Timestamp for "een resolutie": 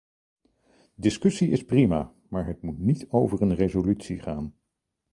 3.41-4.19